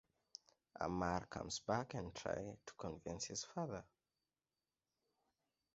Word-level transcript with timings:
Amar 0.79 1.27
comes 1.27 1.59
back 1.59 1.93
and 1.93 2.15
try 2.15 2.33
to 2.65 2.73
convince 2.79 3.25
his 3.25 3.43
father. 3.43 3.83